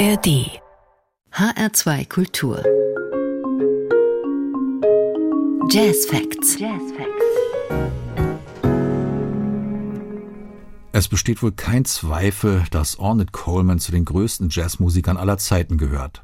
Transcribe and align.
ARD 0.00 0.62
HR2 1.30 2.08
Kultur 2.08 2.64
Jazz 5.68 6.06
Facts. 6.06 6.58
Jazz 6.58 6.80
Facts. 6.96 7.26
Es 10.92 11.06
besteht 11.06 11.42
wohl 11.42 11.52
kein 11.52 11.84
Zweifel, 11.84 12.64
dass 12.70 12.98
Ornette 12.98 13.32
Coleman 13.32 13.78
zu 13.78 13.92
den 13.92 14.06
größten 14.06 14.48
Jazzmusikern 14.48 15.18
aller 15.18 15.36
Zeiten 15.36 15.76
gehört. 15.76 16.22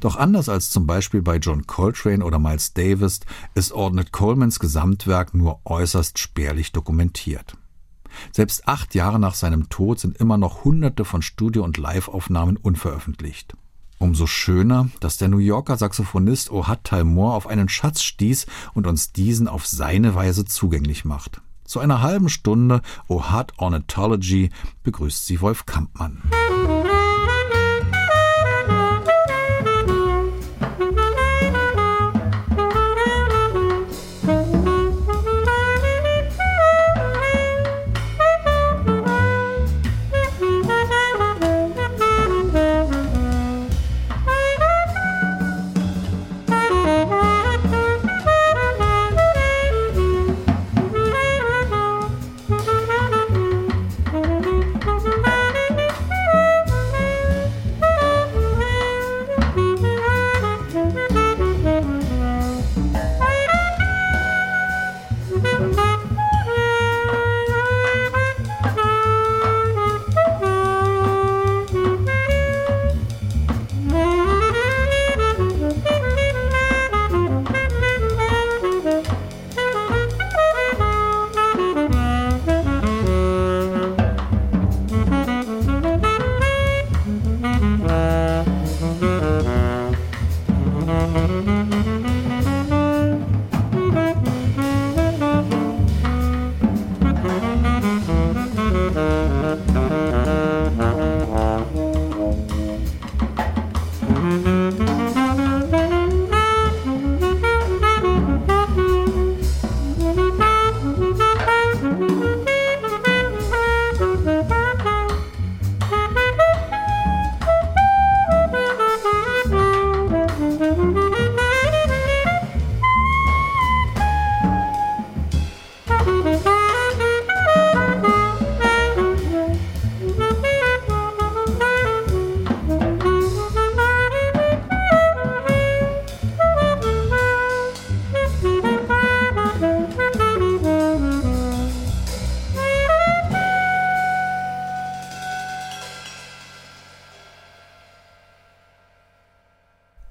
Doch 0.00 0.16
anders 0.16 0.48
als 0.48 0.70
zum 0.70 0.86
Beispiel 0.86 1.20
bei 1.20 1.36
John 1.36 1.66
Coltrane 1.66 2.24
oder 2.24 2.38
Miles 2.38 2.72
Davis 2.72 3.20
ist 3.54 3.72
Ornette 3.72 4.10
Colemans 4.10 4.58
Gesamtwerk 4.58 5.34
nur 5.34 5.60
äußerst 5.66 6.18
spärlich 6.18 6.72
dokumentiert. 6.72 7.58
Selbst 8.32 8.68
acht 8.68 8.94
Jahre 8.94 9.18
nach 9.18 9.34
seinem 9.34 9.68
Tod 9.68 10.00
sind 10.00 10.16
immer 10.18 10.36
noch 10.36 10.64
Hunderte 10.64 11.04
von 11.04 11.22
Studio- 11.22 11.64
und 11.64 11.78
Live-Aufnahmen 11.78 12.56
unveröffentlicht. 12.56 13.54
Umso 13.98 14.26
schöner, 14.26 14.88
dass 14.98 15.16
der 15.16 15.28
New 15.28 15.38
Yorker 15.38 15.76
Saxophonist 15.76 16.50
Ohad 16.50 16.82
Talmor 16.82 17.34
auf 17.34 17.46
einen 17.46 17.68
Schatz 17.68 18.02
stieß 18.02 18.46
und 18.74 18.86
uns 18.86 19.12
diesen 19.12 19.46
auf 19.46 19.66
seine 19.66 20.14
Weise 20.14 20.44
zugänglich 20.44 21.04
macht. 21.04 21.40
Zu 21.64 21.78
einer 21.78 22.02
halben 22.02 22.28
Stunde 22.28 22.82
Ohad 23.08 23.52
Ornithology 23.58 24.50
begrüßt 24.82 25.24
sie 25.24 25.40
Wolf 25.40 25.66
Kampmann. 25.66 26.20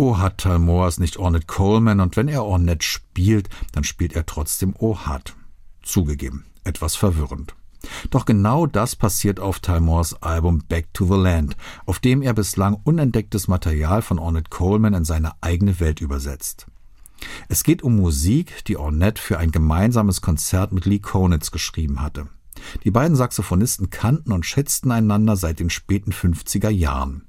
Oh 0.04 0.18
hat 0.18 0.40
Talmor 0.40 0.88
ist 0.88 1.00
nicht 1.00 1.18
Ornette 1.18 1.46
Coleman 1.46 2.00
und 2.00 2.18
wenn 2.18 2.28
er 2.28 2.44
Ornette 2.44 2.84
spielt, 2.84 3.50
dann 3.72 3.84
spielt 3.84 4.14
er 4.14 4.26
trotzdem 4.26 4.74
hat. 5.06 5.36
Zugegeben, 5.84 6.44
etwas 6.64 6.96
verwirrend. 6.96 7.54
Doch 8.10 8.26
genau 8.26 8.66
das 8.66 8.96
passiert 8.96 9.40
auf 9.40 9.60
Talmors 9.60 10.20
Album 10.24 10.64
Back 10.68 10.92
to 10.96 11.06
the 11.06 11.22
Land, 11.22 11.56
auf 11.86 12.00
dem 12.00 12.24
er 12.24 12.34
bislang 12.34 12.80
unentdecktes 12.84 13.48
Material 13.48 14.02
von 14.02 14.18
Ornette 14.18 14.50
Coleman 14.50 14.96
in 14.96 15.06
seine 15.06 15.34
eigene 15.40 15.80
Welt 15.80 16.02
übersetzt. 16.02 16.66
Es 17.48 17.64
geht 17.64 17.84
um 17.84 17.96
Musik, 17.96 18.66
die 18.66 18.78
Ornette 18.78 19.22
für 19.22 19.38
ein 19.38 19.52
gemeinsames 19.52 20.22
Konzert 20.22 20.72
mit 20.72 20.88
Lee 20.88 20.98
Konitz 20.98 21.52
geschrieben 21.52 22.02
hatte. 22.02 22.28
Die 22.84 22.92
beiden 22.92 23.16
Saxophonisten 23.16 23.92
kannten 23.92 24.32
und 24.32 24.48
schätzten 24.48 24.90
einander 24.90 25.36
seit 25.36 25.60
den 25.60 25.70
späten 25.70 26.12
50er 26.12 26.72
Jahren. 26.72 27.28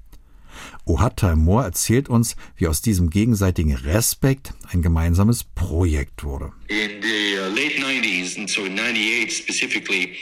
Ohatai 0.85 1.37
Moore 1.37 1.65
erzählt 1.65 2.09
uns, 2.09 2.37
wie 2.57 2.67
aus 2.67 2.83
diesem 2.83 3.11
gegenseitigen 3.11 3.75
Respekt 3.75 4.53
ein 4.71 4.83
gemeinsames 4.83 5.45
Projekt 5.45 6.25
wurde. 6.25 6.53
In 6.69 7.03
the 7.03 7.39
uh, 7.39 7.49
late 7.55 7.79
90s, 7.79 8.39
and 8.39 8.49
so 8.49 8.65
in 8.65 8.75
98 8.75 9.31
specifically, 9.31 10.17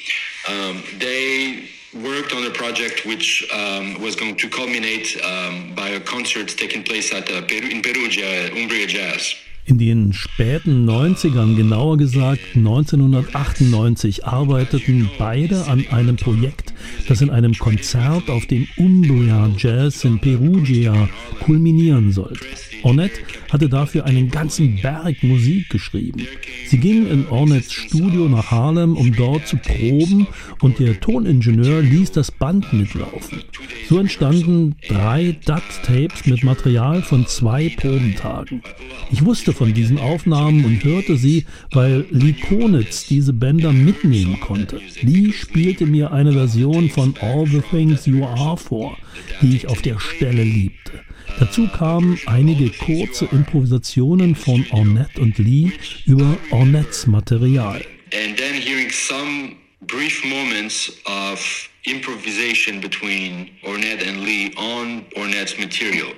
um, 0.49 0.83
they 0.99 1.69
worked 1.95 2.33
on 2.33 2.47
a 2.47 2.51
project 2.51 3.05
which 3.05 3.49
um, 3.53 4.01
was 4.01 4.17
going 4.17 4.37
to 4.37 4.49
culminate 4.49 5.17
um, 5.25 5.75
by 5.75 5.89
a 5.89 6.01
concert 6.01 6.49
taking 6.57 6.85
place 6.85 7.13
at 7.13 7.31
uh, 7.31 7.43
Peru, 7.43 7.69
in 7.69 7.83
Perugia, 7.83 8.51
Umbria 8.53 8.87
Jazz. 8.87 9.35
In 9.71 9.79
den 9.79 10.13
späten 10.13 10.85
90ern, 10.85 11.55
genauer 11.55 11.97
gesagt 11.97 12.41
1998, 12.57 14.25
arbeiteten 14.25 15.09
beide 15.17 15.65
an 15.67 15.87
einem 15.93 16.17
Projekt, 16.17 16.75
das 17.07 17.21
in 17.21 17.31
einem 17.31 17.55
Konzert 17.55 18.29
auf 18.31 18.47
dem 18.47 18.67
Umbria 18.77 19.49
Jazz 19.57 20.03
in 20.03 20.19
Perugia 20.19 21.09
kulminieren 21.45 22.11
sollte. 22.11 22.47
Ornette 22.83 23.21
hatte 23.51 23.69
dafür 23.69 24.05
einen 24.05 24.31
ganzen 24.31 24.81
Berg 24.81 25.23
Musik 25.23 25.69
geschrieben. 25.71 26.27
Sie 26.67 26.79
ging 26.79 27.07
in 27.07 27.27
Ornettes 27.29 27.73
Studio 27.73 28.29
nach 28.29 28.51
Harlem, 28.51 28.97
um 28.97 29.15
dort 29.15 29.47
zu 29.47 29.57
proben 29.57 30.27
und 30.61 30.79
der 30.79 30.99
Toningenieur 31.01 31.83
ließ 31.83 32.13
das 32.13 32.31
Band 32.31 32.73
mitlaufen. 32.73 33.43
So 33.89 33.99
entstanden 33.99 34.77
drei 34.89 35.37
DAT-Tapes 35.45 36.27
mit 36.27 36.45
Material 36.45 37.03
von 37.03 37.27
zwei 37.27 37.69
Probentagen. 37.71 38.63
Ich 39.11 39.25
wusste 39.25 39.53
von 39.53 39.75
diesen 39.75 39.99
Aufnahmen 39.99 40.65
und 40.65 40.85
hörte 40.85 41.17
sie, 41.17 41.45
weil 41.73 42.07
Lee 42.11 42.35
Konitz 42.35 43.07
diese 43.07 43.33
Bänder 43.33 43.73
mitnehmen 43.73 44.39
konnte. 44.41 44.81
Lee 45.03 45.33
spielte 45.33 45.87
mir 45.87 46.13
eine 46.13 46.33
Version 46.33 46.89
von 46.89 47.15
All 47.21 47.47
the 47.47 47.61
Things 47.71 48.07
You 48.07 48.25
Are 48.25 48.57
vor, 48.57 48.97
die 49.43 49.57
ich 49.57 49.67
auf 49.67 49.83
der 49.83 49.99
Stelle 49.99 50.45
liebte. 50.45 50.93
Dazu 51.39 51.69
kamen 51.69 52.19
einige 52.27 52.71
kurze 52.71 53.27
Improvisationen 53.27 54.35
von 54.35 54.67
Ornette 54.71 55.21
und 55.21 55.39
Lee 55.39 55.73
über 56.07 56.37
Ornettes 56.51 57.07
Material. 57.07 57.85
And 58.13 58.37
then 58.37 58.55
hearing 58.55 58.91
some 58.91 59.57
brief 59.87 60.25
moments 60.25 60.93
of 61.07 61.41
improvisation 61.85 62.81
between 62.81 63.51
Ornette 63.63 64.07
and 64.07 64.25
Lee 64.25 64.53
on 64.57 65.05
Ornette's 65.17 65.59
material. 65.59 66.13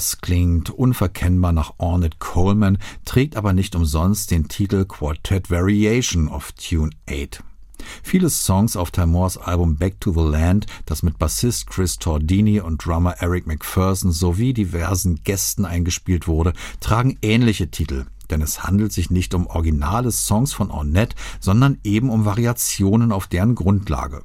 Das 0.00 0.22
klingt 0.22 0.70
unverkennbar 0.70 1.52
nach 1.52 1.74
Ornette 1.76 2.16
Coleman, 2.18 2.78
trägt 3.04 3.36
aber 3.36 3.52
nicht 3.52 3.74
umsonst 3.74 4.30
den 4.30 4.48
Titel 4.48 4.86
Quartet 4.86 5.50
Variation 5.50 6.28
of 6.28 6.52
Tune 6.52 6.88
8. 7.06 7.44
Viele 8.02 8.30
Songs 8.30 8.76
auf 8.76 8.92
Timors 8.92 9.36
Album 9.36 9.76
Back 9.76 10.00
to 10.00 10.10
the 10.14 10.26
Land, 10.26 10.64
das 10.86 11.02
mit 11.02 11.18
Bassist 11.18 11.66
Chris 11.66 11.98
Tordini 11.98 12.60
und 12.60 12.82
Drummer 12.82 13.16
Eric 13.18 13.46
McPherson 13.46 14.10
sowie 14.10 14.54
diversen 14.54 15.22
Gästen 15.22 15.66
eingespielt 15.66 16.26
wurde, 16.26 16.54
tragen 16.80 17.18
ähnliche 17.20 17.70
Titel, 17.70 18.06
denn 18.30 18.40
es 18.40 18.62
handelt 18.62 18.94
sich 18.94 19.10
nicht 19.10 19.34
um 19.34 19.48
originale 19.48 20.12
Songs 20.12 20.54
von 20.54 20.70
Ornette, 20.70 21.14
sondern 21.40 21.76
eben 21.84 22.08
um 22.08 22.24
Variationen 22.24 23.12
auf 23.12 23.26
deren 23.26 23.54
Grundlage. 23.54 24.22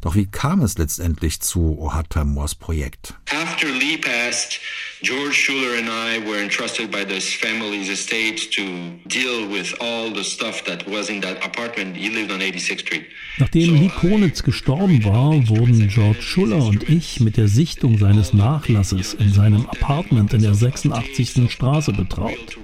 Doch 0.00 0.14
wie 0.14 0.26
kam 0.26 0.62
es 0.62 0.78
letztendlich 0.78 1.40
zu 1.40 1.78
Ohad 1.78 2.10
Taimurs 2.10 2.54
Projekt? 2.54 3.14
After 3.30 3.68
Lee 3.68 3.98
passed, 3.98 4.60
George 5.02 5.34
Schuler 5.34 5.76
and 5.76 5.88
I 5.88 6.18
were 6.26 6.40
entrusted 6.40 6.90
by 6.90 7.04
this 7.04 7.32
family's 7.32 7.88
estate 7.88 8.50
to 8.52 8.62
deal 9.08 9.48
with 9.50 9.74
all 9.80 10.10
the 10.10 10.22
stuff 10.22 10.64
that 10.64 10.86
was 10.88 11.10
in 11.10 11.20
that 11.22 11.44
apartment. 11.44 11.96
He 11.96 12.10
lived 12.10 12.30
on 12.30 12.40
86th 12.40 12.80
Street. 12.80 13.06
Nachdem 13.38 13.74
Lee 13.74 13.88
Konitz 13.88 14.42
gestorben 14.42 15.02
war, 15.04 15.48
wurden 15.48 15.88
George 15.88 16.22
Schuller 16.22 16.64
und 16.64 16.88
ich 16.88 17.20
mit 17.20 17.36
der 17.36 17.48
Sichtung 17.48 17.98
seines 17.98 18.32
Nachlasses 18.32 19.14
in 19.14 19.32
seinem 19.32 19.66
Apartment 19.66 20.32
in 20.32 20.42
der 20.42 20.54
86. 20.54 21.50
Straße 21.50 21.92
betraut. 21.92 22.56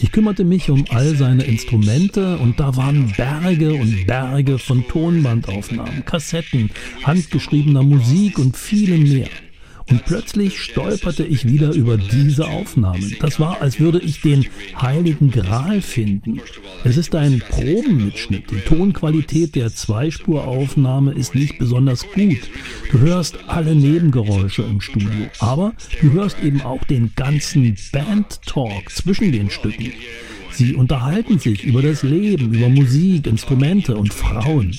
Ich 0.00 0.12
kümmerte 0.12 0.44
mich 0.44 0.68
um 0.68 0.84
all 0.90 1.16
seine 1.16 1.44
Instrumente 1.44 2.36
und 2.38 2.60
da 2.60 2.76
waren 2.76 3.12
Berge 3.16 3.72
und 3.72 4.06
Berge 4.06 4.58
von 4.58 4.86
Tonbandaufnahmen, 4.88 6.04
Kassetten, 6.04 6.70
handgeschriebener 7.04 7.82
Musik 7.82 8.38
und 8.38 8.56
vielem 8.56 9.04
mehr. 9.04 9.30
Und 9.88 10.04
plötzlich 10.04 10.60
stolperte 10.60 11.24
ich 11.24 11.46
wieder 11.46 11.72
über 11.72 11.96
diese 11.96 12.46
Aufnahmen. 12.46 13.16
Das 13.20 13.40
war, 13.40 13.60
als 13.60 13.80
würde 13.80 14.00
ich 14.00 14.20
den 14.20 14.46
heiligen 14.80 15.30
Gral 15.30 15.80
finden. 15.80 16.40
Es 16.84 16.96
ist 16.96 17.14
ein 17.14 17.42
Probenmitschnitt. 17.50 18.50
Die 18.50 18.60
Tonqualität 18.60 19.54
der 19.54 19.74
Zweispuraufnahme 19.74 21.12
ist 21.12 21.34
nicht 21.34 21.58
besonders 21.58 22.04
gut. 22.12 22.50
Du 22.90 22.98
hörst 23.00 23.38
alle 23.46 23.74
Nebengeräusche 23.74 24.62
im 24.62 24.80
Studio, 24.80 25.28
aber 25.38 25.74
du 26.00 26.12
hörst 26.12 26.42
eben 26.42 26.62
auch 26.62 26.82
den 26.84 27.12
ganzen 27.14 27.76
Band-Talk 27.92 28.90
zwischen 28.90 29.32
den 29.32 29.50
Stücken. 29.50 29.92
Sie 30.52 30.74
unterhalten 30.74 31.38
sich 31.38 31.64
über 31.64 31.82
das 31.82 32.02
Leben, 32.02 32.52
über 32.52 32.68
Musik, 32.68 33.26
Instrumente 33.26 33.96
und 33.96 34.12
Frauen. 34.12 34.76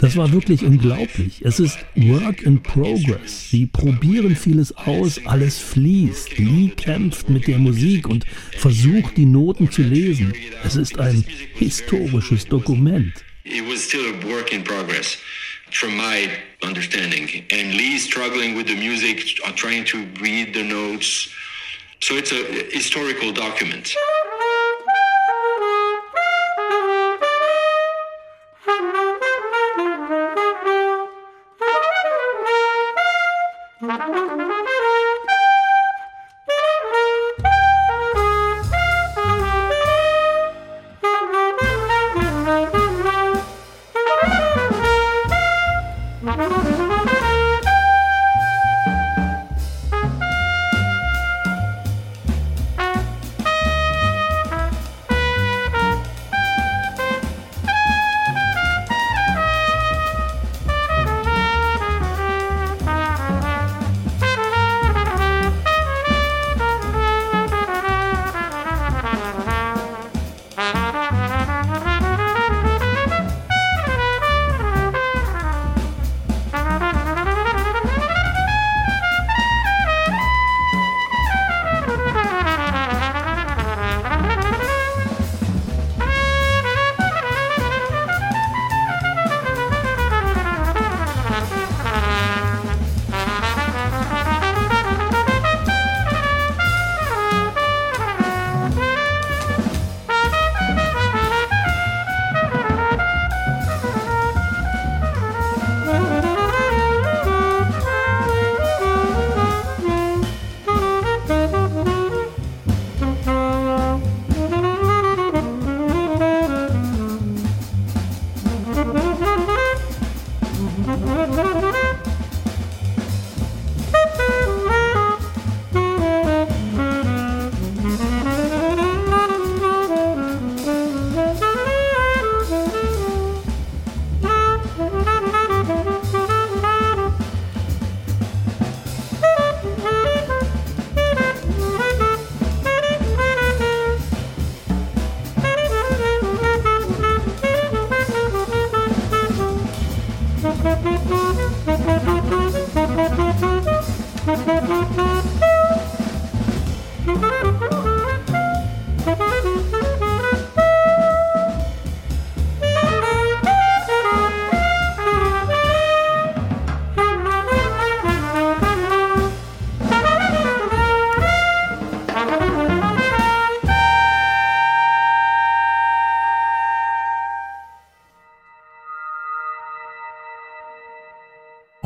Das 0.00 0.16
war 0.16 0.32
wirklich 0.32 0.62
unglaublich. 0.62 1.40
Es 1.42 1.60
ist 1.60 1.78
Work 1.96 2.42
in 2.42 2.62
Progress. 2.62 3.50
Sie 3.50 3.66
probieren 3.66 4.36
vieles 4.36 4.76
aus, 4.76 5.20
alles 5.26 5.58
fließt. 5.58 6.38
Lee 6.38 6.70
kämpft 6.76 7.28
mit 7.28 7.46
der 7.46 7.58
Musik 7.58 8.08
und 8.08 8.24
versucht, 8.56 9.16
die 9.16 9.24
Noten 9.24 9.70
zu 9.70 9.82
lesen. 9.82 10.32
Es 10.64 10.76
ist 10.76 10.98
ein 10.98 11.24
historisches 11.54 12.46
Dokument. 12.46 13.12
It 13.44 13.64
was 13.66 13.84
still 13.84 14.04
a 14.06 14.26
work 14.26 14.52
in 14.52 14.62
progress. 14.62 15.18
From 15.70 15.96
my 15.96 16.28
understanding, 16.62 17.28
and 17.52 17.74
Lee 17.74 17.98
struggling 17.98 18.56
with 18.56 18.66
the 18.68 18.76
music, 18.76 19.38
trying 19.54 19.84
to 19.84 19.98
read 20.20 20.54
the 20.54 20.62
notes. 20.62 21.28
So 22.00 22.14
it's 22.14 22.32
a 22.32 22.42
historical 22.70 23.32
document. 23.32 23.94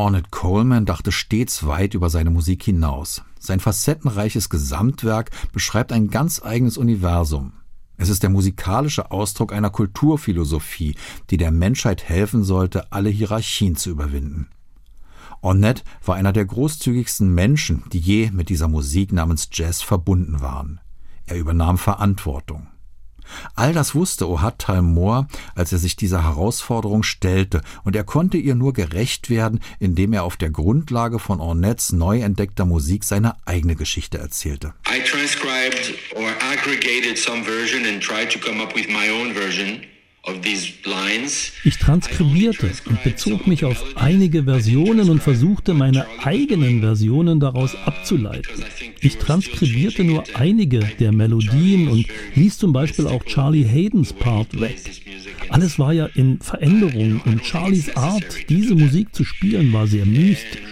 Ornette 0.02 0.30
Coleman 0.32 0.84
dachte 0.84 1.12
stets 1.12 1.64
weit 1.64 1.94
über 1.94 2.10
seine 2.10 2.30
Musik 2.30 2.64
hinaus. 2.64 3.22
Sein 3.38 3.60
facettenreiches 3.60 4.48
Gesamtwerk 4.48 5.30
beschreibt 5.52 5.92
ein 5.92 6.08
ganz 6.08 6.42
eigenes 6.42 6.76
Universum. 6.76 7.52
Es 7.98 8.08
ist 8.08 8.24
der 8.24 8.30
musikalische 8.30 9.12
Ausdruck 9.12 9.52
einer 9.52 9.70
Kulturphilosophie, 9.70 10.96
die 11.30 11.36
der 11.36 11.52
Menschheit 11.52 12.02
helfen 12.02 12.42
sollte, 12.42 12.90
alle 12.90 13.10
Hierarchien 13.10 13.76
zu 13.76 13.90
überwinden. 13.90 14.48
Ornette 15.40 15.84
war 16.04 16.16
einer 16.16 16.32
der 16.32 16.46
großzügigsten 16.46 17.32
Menschen, 17.32 17.84
die 17.92 18.00
je 18.00 18.32
mit 18.32 18.48
dieser 18.48 18.66
Musik 18.66 19.12
namens 19.12 19.50
Jazz 19.52 19.82
verbunden 19.82 20.40
waren. 20.40 20.80
Er 21.26 21.38
übernahm 21.38 21.78
Verantwortung. 21.78 22.66
All 23.54 23.72
das 23.72 23.94
wusste 23.94 24.28
Ohad 24.28 24.58
Talmor, 24.58 25.28
als 25.54 25.72
er 25.72 25.78
sich 25.78 25.96
dieser 25.96 26.24
Herausforderung 26.24 27.02
stellte, 27.02 27.62
und 27.84 27.96
er 27.96 28.04
konnte 28.04 28.36
ihr 28.36 28.54
nur 28.54 28.72
gerecht 28.72 29.30
werden, 29.30 29.60
indem 29.78 30.12
er 30.12 30.24
auf 30.24 30.36
der 30.36 30.50
Grundlage 30.50 31.18
von 31.18 31.40
Ornets 31.40 31.92
neu 31.92 32.20
entdeckter 32.20 32.64
Musik 32.64 33.04
seine 33.04 33.36
eigene 33.46 33.76
Geschichte 33.76 34.18
erzählte. 34.18 34.74
I 34.88 35.02
transcribed 35.02 35.94
or 36.16 36.30
aggregated 36.52 37.18
some 37.18 37.44
version 37.44 37.86
and 37.86 38.02
tried 38.02 38.30
to 38.30 38.38
come 38.38 38.62
up 38.62 38.74
with 38.74 38.88
my 38.88 39.10
own 39.10 39.34
version. 39.34 39.80
Ich 41.64 41.78
transkribierte 41.78 42.70
und 42.86 43.02
bezog 43.02 43.48
mich 43.48 43.64
auf 43.64 43.84
einige 43.96 44.44
Versionen 44.44 45.10
und 45.10 45.20
versuchte 45.20 45.74
meine 45.74 46.06
eigenen 46.22 46.80
Versionen 46.80 47.40
daraus 47.40 47.74
abzuleiten. 47.74 48.64
Ich 49.00 49.18
transkribierte 49.18 50.04
nur 50.04 50.22
einige 50.34 50.78
der 51.00 51.10
Melodien 51.10 51.88
und 51.88 52.06
ließ 52.36 52.56
zum 52.56 52.72
Beispiel 52.72 53.08
auch 53.08 53.24
Charlie 53.24 53.66
Haydens 53.66 54.12
Part 54.12 54.60
weg. 54.60 54.78
Alles 55.48 55.78
war 55.80 55.92
ja 55.92 56.06
in 56.14 56.40
Veränderung 56.40 57.20
und 57.24 57.44
Charlies 57.44 57.96
Art, 57.96 58.48
diese 58.48 58.76
Musik 58.76 59.12
zu 59.14 59.24
spielen, 59.24 59.72
war 59.72 59.88
sehr 59.88 60.06
mystisch. 60.06 60.62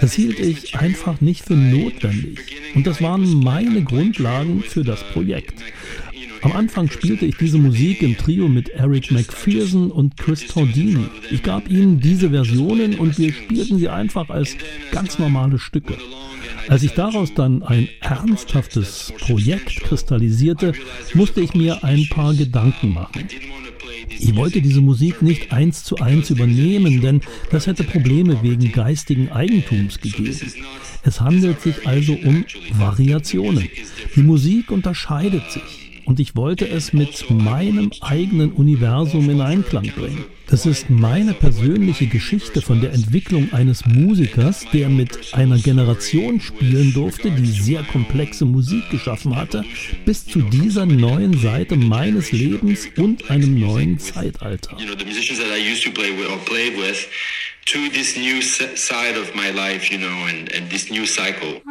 Das 0.00 0.12
hielt 0.12 0.38
ich 0.40 0.76
einfach 0.76 1.22
nicht 1.22 1.44
für 1.46 1.56
notwendig. 1.56 2.38
Und 2.74 2.86
das 2.86 3.00
waren 3.00 3.42
meine 3.42 3.82
Grundlagen 3.82 4.62
für 4.62 4.84
das 4.84 5.02
Projekt. 5.04 5.54
Am 6.44 6.52
Anfang 6.52 6.90
spielte 6.90 7.24
ich 7.24 7.38
diese 7.38 7.56
Musik 7.56 8.02
im 8.02 8.18
Trio 8.18 8.48
mit 8.48 8.68
Eric 8.68 9.10
McPherson 9.10 9.90
und 9.90 10.18
Chris 10.18 10.46
Tordini. 10.46 11.06
Ich 11.30 11.42
gab 11.42 11.70
ihnen 11.70 12.00
diese 12.00 12.28
Versionen 12.28 12.98
und 12.98 13.18
wir 13.18 13.32
spielten 13.32 13.78
sie 13.78 13.88
einfach 13.88 14.28
als 14.28 14.54
ganz 14.92 15.18
normale 15.18 15.58
Stücke. 15.58 15.96
Als 16.68 16.82
ich 16.82 16.92
daraus 16.92 17.32
dann 17.32 17.62
ein 17.62 17.88
ernsthaftes 18.02 19.14
Projekt 19.20 19.80
kristallisierte, 19.84 20.74
musste 21.14 21.40
ich 21.40 21.54
mir 21.54 21.82
ein 21.82 22.06
paar 22.10 22.34
Gedanken 22.34 22.92
machen. 22.92 23.26
Ich 24.10 24.36
wollte 24.36 24.60
diese 24.60 24.82
Musik 24.82 25.22
nicht 25.22 25.50
eins 25.50 25.82
zu 25.82 25.96
eins 25.96 26.28
übernehmen, 26.28 27.00
denn 27.00 27.22
das 27.50 27.66
hätte 27.66 27.84
Probleme 27.84 28.42
wegen 28.42 28.70
geistigen 28.70 29.32
Eigentums 29.32 29.98
gegeben. 29.98 30.38
Es 31.04 31.22
handelt 31.22 31.62
sich 31.62 31.86
also 31.86 32.12
um 32.12 32.44
Variationen. 32.72 33.66
Die 34.14 34.22
Musik 34.22 34.70
unterscheidet 34.70 35.50
sich 35.50 35.83
und 36.06 36.20
ich 36.20 36.36
wollte 36.36 36.68
es 36.68 36.92
mit 36.92 37.30
meinem 37.30 37.90
eigenen 38.00 38.52
Universum 38.52 39.28
in 39.30 39.40
Einklang 39.40 39.90
bringen. 39.96 40.24
Das 40.46 40.66
ist 40.66 40.90
meine 40.90 41.32
persönliche 41.32 42.06
Geschichte 42.06 42.60
von 42.60 42.80
der 42.80 42.92
Entwicklung 42.92 43.52
eines 43.52 43.86
Musikers, 43.86 44.66
der 44.72 44.88
mit 44.88 45.34
einer 45.34 45.58
Generation 45.58 46.40
spielen 46.40 46.92
durfte, 46.92 47.30
die 47.30 47.46
sehr 47.46 47.82
komplexe 47.82 48.44
Musik 48.44 48.90
geschaffen 48.90 49.36
hatte, 49.36 49.64
bis 50.04 50.26
zu 50.26 50.42
dieser 50.42 50.86
neuen 50.86 51.38
Seite 51.38 51.76
meines 51.76 52.30
Lebens 52.32 52.88
und 52.96 53.30
einem 53.30 53.58
neuen 53.58 53.98
Zeitalter. 53.98 54.76
to 57.66 57.88
this 57.90 58.16
new 58.16 58.42
side 58.42 59.16
of 59.16 59.34
my 59.34 59.50
life, 59.50 59.90
you 59.90 59.98
know, 59.98 60.26
and, 60.28 60.52
and 60.52 60.70
this 60.70 60.90
new 60.90 61.06
cycle. 61.06 61.62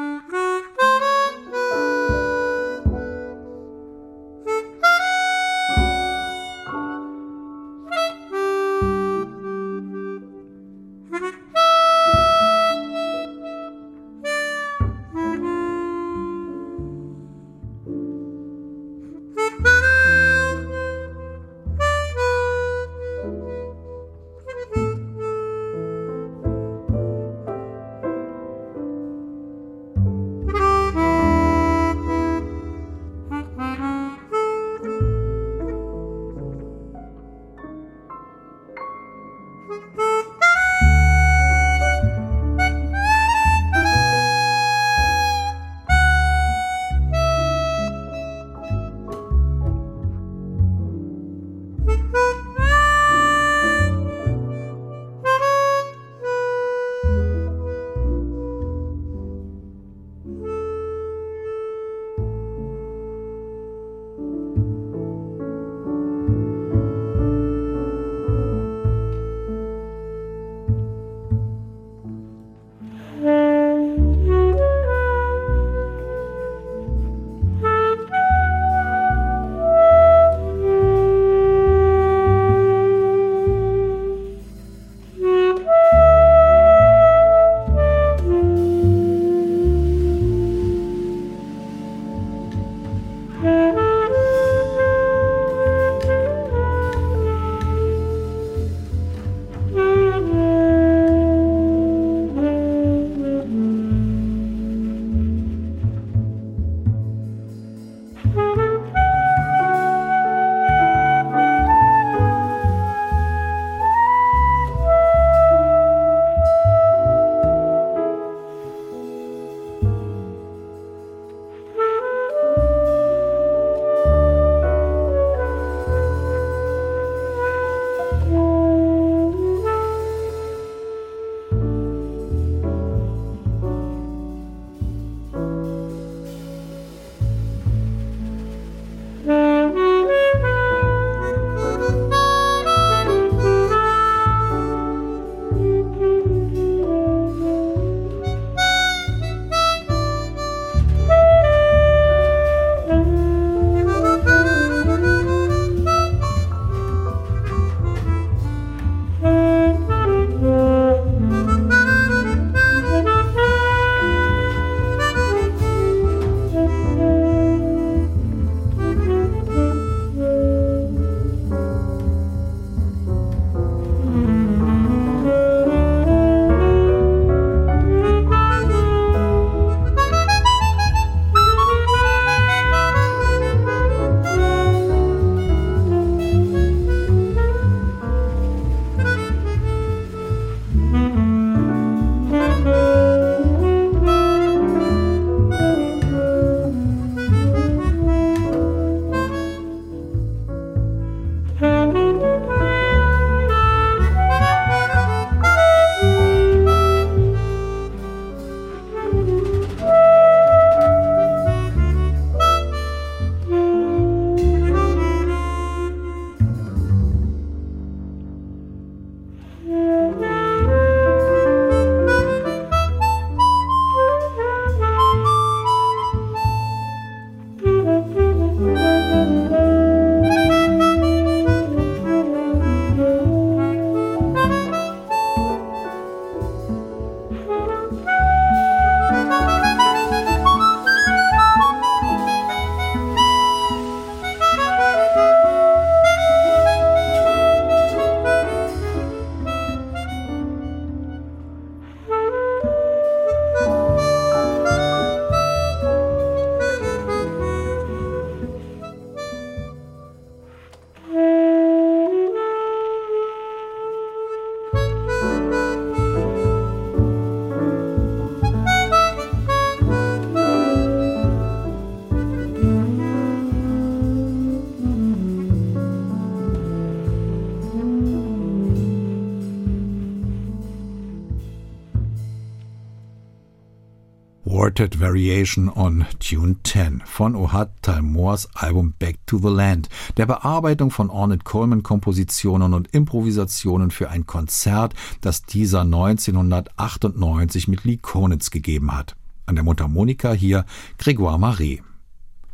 Quartet 284.74 285.00
Variation 285.00 285.70
on 285.70 286.08
Tune 286.18 286.56
10 286.64 287.04
von 287.06 287.36
Ohad 287.36 287.70
Talmors 287.84 288.50
Album 288.56 288.96
Back 288.98 289.20
to 289.28 289.38
the 289.38 289.50
Land, 289.50 289.88
der 290.18 290.26
Bearbeitung 290.26 290.90
von 290.90 291.12
Ornette 291.12 291.44
Coleman 291.44 291.84
Kompositionen 291.84 292.74
und 292.74 292.88
Improvisationen 292.88 293.92
für 293.92 294.10
ein 294.10 294.26
Konzert, 294.26 294.96
das 295.22 295.44
dieser 295.44 295.82
1998 295.82 297.68
mit 297.68 297.84
Lee 297.84 297.98
Konitz 297.98 298.50
gegeben 298.50 298.96
hat. 298.96 299.16
An 299.46 299.54
der 299.54 299.64
Mundharmonika 299.64 300.34
hier 300.34 300.66
Grégoire 300.98 301.38
Marais. 301.38 301.84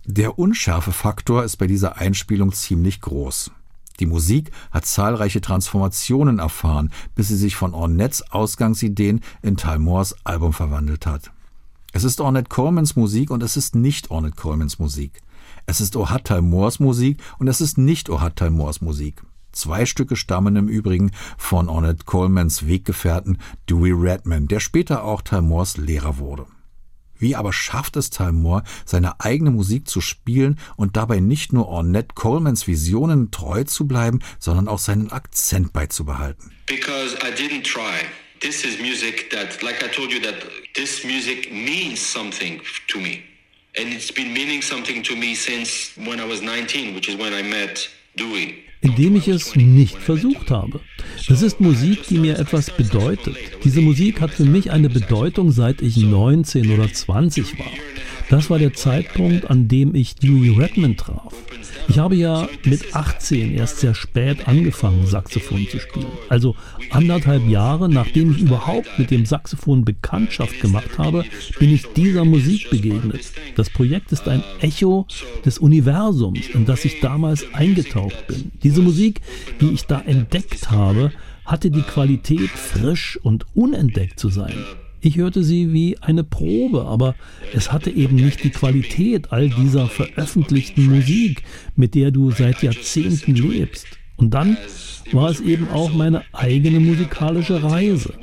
Der 0.04 0.38
Unschärfefaktor 0.38 1.46
ist 1.46 1.56
bei 1.56 1.68
dieser 1.68 2.00
Einspielung 2.00 2.52
ziemlich 2.52 3.00
groß. 3.00 3.52
Die 4.02 4.08
Musik 4.08 4.52
hat 4.72 4.86
zahlreiche 4.86 5.40
Transformationen 5.40 6.40
erfahren, 6.40 6.92
bis 7.16 7.30
sie 7.30 7.38
sich 7.38 7.56
von 7.56 7.74
Ornettes 7.74 8.30
Ausgangsideen 8.30 9.22
in 9.42 9.56
Talmors 9.56 10.18
Album 10.26 10.52
verwandelt 10.52 11.06
hat. 11.06 11.32
Es 11.92 12.04
ist 12.04 12.22
Ornette 12.22 12.50
Colemans 12.50 12.96
Musik 12.96 13.32
und 13.32 13.42
es 13.42 13.58
ist 13.58 13.74
nicht 13.74 14.12
Ornette 14.12 14.36
Colemans 14.36 14.78
Musik. 14.78 15.22
Es 15.66 15.82
ist 15.82 15.96
Ohad 15.96 16.26
Talmors 16.26 16.80
Musik 16.80 17.20
und 17.40 17.48
es 17.48 17.62
ist 17.62 17.80
nicht 17.80 18.10
Ohad 18.12 18.36
Talmors 18.36 18.82
Musik. 18.82 19.24
Zwei 19.52 19.88
Stücke 19.88 20.16
stammen 20.16 20.56
im 20.56 20.68
Übrigen 20.68 21.12
von 21.38 21.68
Ornette 21.68 22.06
Colemans 22.06 22.68
Weggefährten 22.68 23.40
Dewey 23.68 23.92
Redman, 23.92 24.48
der 24.48 24.60
später 24.60 25.04
auch 25.04 25.24
Talmors 25.24 25.78
Lehrer 25.78 26.20
wurde. 26.20 26.46
Wie 27.18 27.36
aber 27.36 27.52
schafft 27.52 27.98
es 27.98 28.12
Talmor, 28.12 28.64
seine 28.86 29.20
eigene 29.20 29.50
Musik 29.50 29.90
zu 29.90 30.00
spielen 30.00 30.60
und 30.78 30.96
dabei 30.96 31.20
nicht 31.20 31.54
nur 31.54 31.68
Ornette 31.68 32.14
Colemans 32.14 32.68
Visionen 32.68 33.32
treu 33.32 33.64
zu 33.64 33.88
bleiben, 33.88 34.20
sondern 34.38 34.68
auch 34.68 34.80
seinen 34.80 35.12
Akzent 35.12 35.74
beizubehalten? 35.74 36.52
Because 36.68 37.16
I 37.16 37.34
didn't 37.36 37.64
try. 37.64 38.06
This 38.42 38.64
is 38.64 38.80
music 38.80 39.30
that, 39.32 39.62
like 39.64 39.84
I 39.84 39.88
told 39.88 40.12
you, 40.12 40.20
that 40.22 40.36
this 40.74 41.04
music 41.04 41.52
means 41.52 42.00
something 42.00 42.62
to 42.88 43.00
me. 43.00 43.24
And 43.78 43.94
it's 43.94 44.12
been 44.12 44.34
meaning 44.34 44.62
something 44.62 45.04
to 45.04 45.16
me 45.16 45.36
since 45.36 45.92
when 45.98 46.20
I 46.20 46.26
was 46.26 46.42
19, 46.42 46.96
which 46.96 47.10
is 47.10 47.16
when 47.18 47.34
I 47.34 47.42
met 47.42 47.90
Dewey 48.16 48.66
indem 48.82 49.16
ich 49.16 49.28
es 49.28 49.56
nicht 49.56 49.98
versucht 49.98 50.52
habe. 50.52 50.80
Das 51.28 51.42
ist 51.42 51.60
Musik, 51.60 52.08
die 52.10 52.18
mir 52.18 52.40
etwas 52.40 52.72
bedeutet. 52.72 53.36
Diese 53.64 53.82
Musik 53.82 54.22
hat 54.22 54.32
für 54.32 54.46
mich 54.46 54.72
eine 54.72 54.90
Bedeutung, 54.90 55.52
seit 55.52 55.82
ich 55.82 55.98
19 55.98 56.72
oder 56.72 56.92
20 56.92 57.60
war. 57.60 57.72
Das 58.30 58.52
war 58.52 58.60
der 58.60 58.74
Zeitpunkt, 58.74 59.50
an 59.50 59.68
dem 59.68 59.96
ich 59.96 60.14
Dewey 60.16 60.50
Redman 60.50 60.96
traf. 60.96 61.34
Ich 61.88 61.98
habe 61.98 62.16
ja 62.16 62.48
mit 62.64 62.96
18 62.96 63.56
erst 63.56 63.80
sehr 63.80 63.96
spät 63.96 64.48
angefangen, 64.48 65.08
Saxophon 65.08 65.68
zu 65.68 65.80
spielen. 65.80 66.06
Also 66.30 66.56
anderthalb 66.92 67.48
Jahre, 67.48 67.90
nachdem 67.90 68.32
ich 68.32 68.42
überhaupt 68.42 69.00
mit 69.00 69.10
dem 69.10 69.26
Saxophon 69.26 69.84
Bekanntschaft 69.84 70.62
gemacht 70.62 71.00
habe, 71.00 71.26
bin 71.58 71.74
ich 71.74 71.88
dieser 71.94 72.24
Musik 72.24 72.70
begegnet. 72.70 73.32
Das 73.56 73.72
Projekt 73.72 74.12
ist 74.12 74.28
ein 74.28 74.44
Echo 74.62 75.08
des 75.44 75.58
Universums, 75.58 76.48
in 76.54 76.66
das 76.66 76.86
ich 76.86 77.00
damals 77.00 77.44
eingetaucht 77.54 78.28
bin. 78.28 78.52
Diese 78.62 78.82
Musik, 78.82 79.22
die 79.60 79.72
ich 79.72 79.88
da 79.88 80.02
entdeckt 80.02 80.70
habe, 80.70 81.12
hatte 81.46 81.72
die 81.72 81.82
Qualität, 81.82 82.50
frisch 82.50 83.18
und 83.24 83.48
unentdeckt 83.56 84.20
zu 84.20 84.30
sein. 84.30 84.54
Ich 85.02 85.18
hörte 85.18 85.44
sie 85.44 85.72
wie 85.74 85.98
eine 86.00 86.24
Probe, 86.24 86.84
aber 86.86 87.16
es 87.54 87.72
hatte 87.72 87.90
eben 87.90 88.18
nicht 88.18 88.44
die 88.44 88.50
Qualität 88.50 89.32
all 89.32 89.50
dieser 89.50 89.88
veröffentlichten 89.88 90.86
Musik, 90.86 91.44
mit 91.76 91.96
der 91.96 92.12
du 92.12 92.32
seit 92.32 92.62
Jahrzehnten 92.64 93.36
lebst. 93.36 93.88
Und 94.18 94.34
dann 94.34 94.58
war 95.14 95.30
es 95.30 95.40
eben 95.40 95.70
auch 95.70 95.94
meine 95.94 96.24
eigene 96.34 96.80
musikalische 96.82 97.64
Reise. 97.64 98.14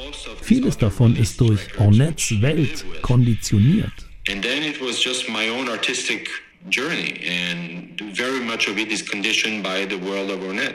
Vieles 0.42 0.76
davon 0.76 1.16
ist 1.16 1.40
durch 1.40 1.60
Ornettes 1.78 2.42
Welt 2.42 2.84
konditioniert. 3.00 3.92
And 4.28 4.42
then 4.42 4.62
it 4.62 4.80
was 4.80 5.02
just 5.02 5.28
my 5.28 5.48
own 5.48 5.68
artistic 5.68 6.28
journey 6.68 7.14
and 7.26 8.00
very 8.14 8.40
much 8.40 8.68
of 8.68 8.76
it 8.76 8.90
is 8.92 9.02
conditioned 9.02 9.62
by 9.62 9.86
the 9.88 9.96
world 9.96 10.30
of 10.30 10.40
Ornette. 10.42 10.74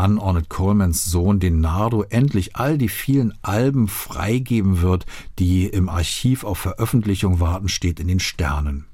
Wann 0.00 0.18
Ornette 0.18 0.48
Colemans 0.48 1.04
Sohn 1.04 1.40
den 1.40 1.60
Nardo 1.60 2.04
endlich 2.04 2.56
all 2.56 2.78
die 2.78 2.88
vielen 2.88 3.34
Alben 3.42 3.86
freigeben 3.86 4.80
wird, 4.80 5.04
die 5.38 5.66
im 5.66 5.90
Archiv 5.90 6.42
auf 6.42 6.56
Veröffentlichung 6.56 7.38
warten, 7.38 7.68
steht 7.68 8.00
in 8.00 8.08
den 8.08 8.18
Sternen. 8.18 8.86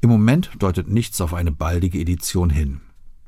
Im 0.00 0.10
Moment 0.10 0.50
deutet 0.58 0.88
nichts 0.88 1.20
auf 1.20 1.34
eine 1.34 1.52
baldige 1.52 2.00
Edition 2.00 2.50
hin. 2.50 2.80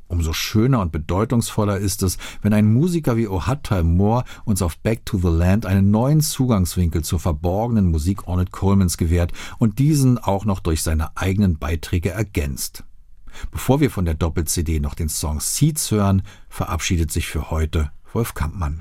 Umso 0.08 0.32
schöner 0.32 0.80
und 0.80 0.90
bedeutungsvoller 0.90 1.78
ist 1.78 2.02
es, 2.02 2.18
wenn 2.42 2.52
ein 2.52 2.74
Musiker 2.74 3.16
wie 3.16 3.28
Ohad 3.28 3.70
Moore 3.84 4.24
uns 4.44 4.60
auf 4.60 4.76
Back 4.78 5.06
to 5.06 5.16
the 5.16 5.28
Land 5.28 5.64
einen 5.64 5.92
neuen 5.92 6.20
Zugangswinkel 6.20 7.04
zur 7.04 7.20
verborgenen 7.20 7.88
Musik 7.88 8.26
Ornette 8.26 8.50
Colemans 8.50 8.96
gewährt 8.96 9.32
und 9.58 9.78
diesen 9.78 10.18
auch 10.18 10.44
noch 10.44 10.58
durch 10.58 10.82
seine 10.82 11.16
eigenen 11.16 11.56
Beiträge 11.58 12.10
ergänzt. 12.10 12.82
Bevor 13.50 13.80
wir 13.80 13.90
von 13.90 14.04
der 14.04 14.14
Doppel-CD 14.14 14.80
noch 14.80 14.94
den 14.94 15.08
Song 15.08 15.40
Seeds 15.40 15.90
hören, 15.90 16.22
verabschiedet 16.48 17.10
sich 17.10 17.26
für 17.26 17.50
heute 17.50 17.90
Wolf 18.12 18.34
Kampmann. 18.34 18.80